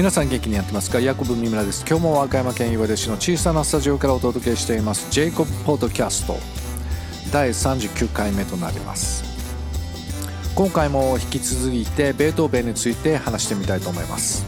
[0.00, 0.98] 皆さん元気にやってますか？
[0.98, 1.84] ヤコブ三村です。
[1.86, 5.10] 今日も和歌山県岩出市の小さなスタジオからお届けしています。
[5.10, 6.38] ジェイコブポッドキャスト
[7.30, 9.22] 第39回目となります。
[10.54, 14.46] 今回も引き続いてベートーベンについて話してみたいと思います。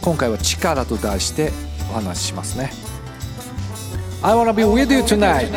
[0.00, 1.50] 今回は力と題して
[1.90, 2.70] お話ししますね。
[4.22, 5.50] I wanna be with you tonight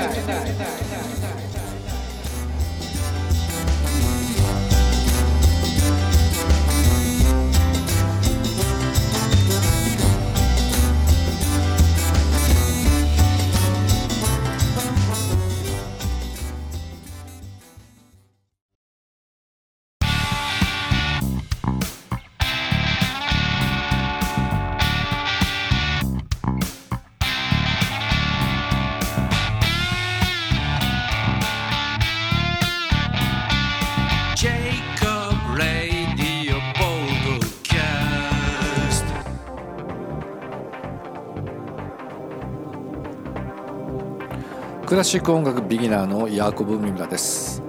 [44.86, 47.64] クラシック音楽ビギナーのヤーコブ・ミムラです。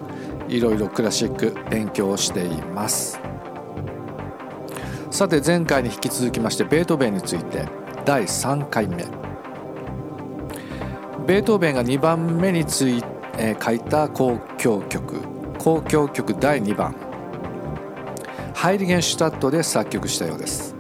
[0.49, 3.21] いろいろクラシック勉強しています。
[5.13, 7.69] さて前回に引き続きましてベートーベンについて
[8.05, 9.05] 第3回目。
[11.25, 13.03] ベートーベンが2番目につい、
[13.39, 15.21] えー、書いた交響曲。
[15.59, 16.97] 交響曲第2番。
[18.55, 20.75] ハイリゲンシュタットで作曲したようです。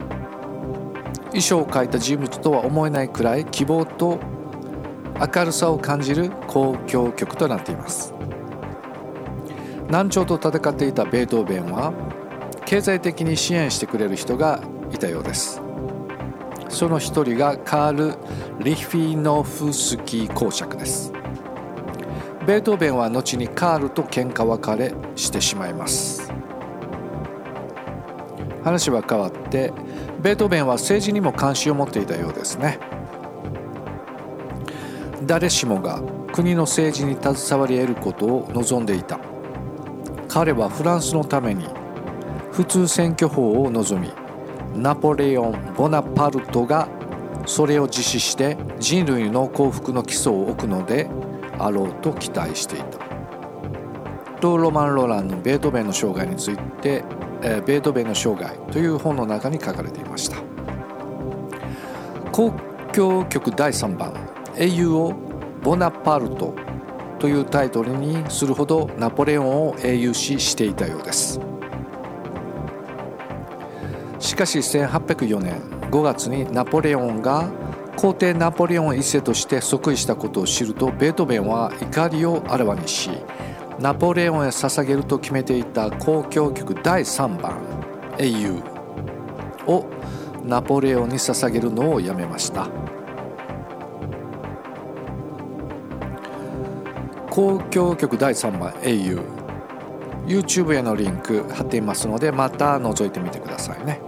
[1.26, 4.18] 衣装を描いた人物とは思えないくらい希望と
[5.20, 8.14] 明るさを感じる交響曲となっています。
[9.88, 11.92] 難聴と戦っていたベートーベンは
[12.64, 14.60] 経済的に支援してくれる人が
[14.92, 15.60] いたようです。
[16.68, 18.14] その一人がカール・
[18.64, 21.12] リフィノフスキー公爵です。
[22.46, 26.32] ベートーベンは後にカールと喧嘩別れしてしまいます。
[28.64, 29.72] 話は変わって
[30.20, 32.78] ベートーベンは政治にも関心を持っていたようですね。
[35.22, 36.02] 誰しもが
[36.32, 39.18] 国の政治に携わり得ることを望んでいた。
[40.28, 41.68] 彼はフランスのために
[42.50, 44.12] 普通選挙法を望み
[44.74, 46.88] ナポレオン・ボナパルトが
[47.46, 51.08] それを実施して人類の幸福の基礎を置くので
[51.58, 52.98] あろうと期待していた。
[54.40, 57.04] とロマン・ロランのベートーベンの生涯について
[57.40, 60.36] 「えベートーベンの生涯」という本の中に書かれていました。
[62.30, 62.52] 交
[62.92, 64.12] 響曲第3番
[64.56, 65.14] 英雄を
[65.62, 66.54] ボナパルト
[67.18, 71.40] というタイトルにするほどナポレオンを英雄視していたようです
[74.18, 75.60] しかし1804年
[75.90, 77.50] 5月にナポレオンが
[77.96, 83.10] 皇帝ナポレオン一世として即位したことを知るとベートーベンは怒りをあらわにし
[83.78, 87.60] ナポレオンへ捧げると決めていた交響曲第3番
[88.18, 88.62] 「英雄」
[89.66, 89.86] を
[90.44, 92.68] ナポレオンに捧げるのをやめました。
[97.36, 99.20] 交響曲第3番英雄
[100.24, 104.00] YouTube へのリンク貼っていますのでまた覗いてみてくださいね。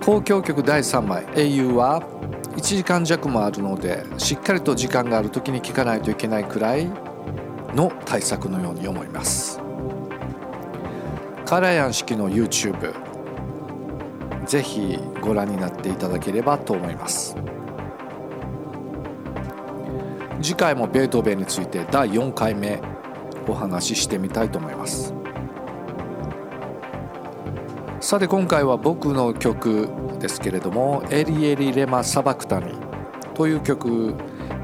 [0.00, 2.00] 交響曲第3枚英雄は
[2.56, 6.86] 1時間弱もあるのでしっかりと時間がある時に聴かないといけないくらい
[7.74, 9.60] の対策のように思います。
[11.44, 12.94] カラヤン式の YouTube
[14.46, 17.36] ぜひご覧になっていただければと思います。
[20.42, 22.80] 次回もベートーベンについて第4回目
[23.46, 25.14] お話ししてみたいと思います。
[28.00, 32.72] さて今回は僕の曲ですけれども「エリエリレマ・サバクタニ」
[33.34, 34.14] という曲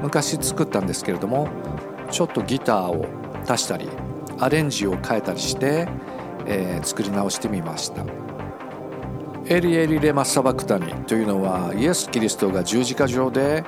[0.01, 1.47] 昔作ったんですけれども
[2.09, 3.05] ちょっとギターを
[3.47, 3.89] 足したり
[4.39, 5.87] アレンジを変えたりして、
[6.47, 8.03] えー、作り直してみました。
[9.49, 13.63] エリエリレマ・サバクタニというのはイエス・キリストが十字架上で、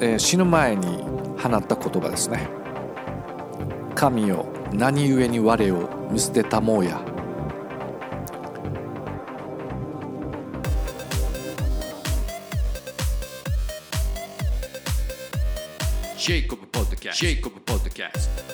[0.00, 1.02] えー、死ぬ前に
[1.40, 2.48] 放った言葉ですね。
[3.94, 7.00] 神よ何故に我を見捨てたもうや。
[16.18, 18.44] ジェイコブポッドキャストジェイコブポッドキャスト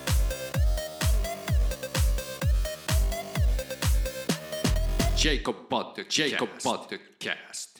[5.19, 7.76] ジェイコブポッドキャスト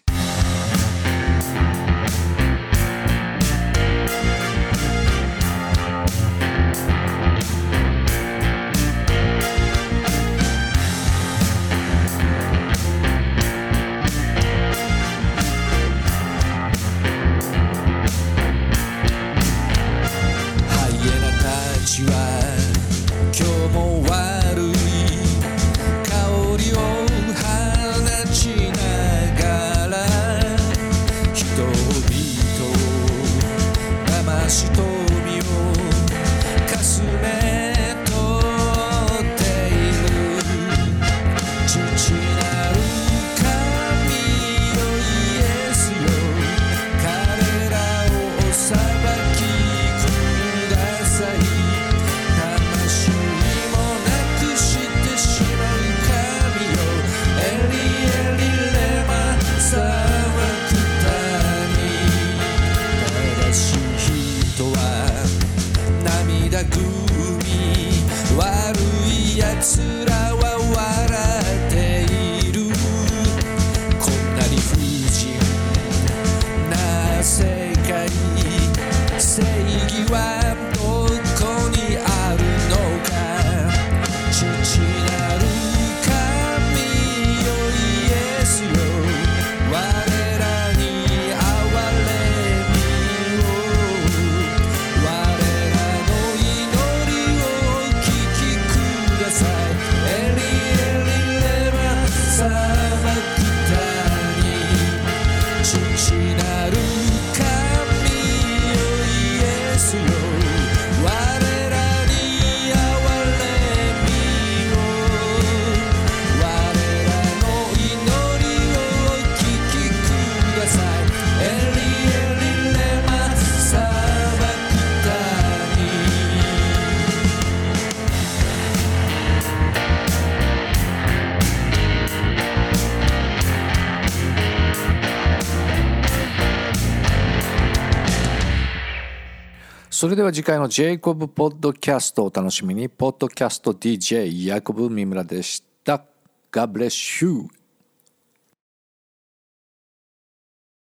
[139.99, 142.87] それでは次回のジェイコブポッドキャストをお楽しみに。
[142.87, 146.05] ポッドキャスト DJ ヤコブ三村でした。
[146.53, 147.49] God bless you.